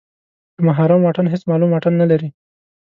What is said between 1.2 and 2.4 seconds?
هېڅ معلوم واټن نلري.